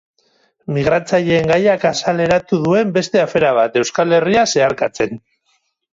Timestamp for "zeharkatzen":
4.55-5.19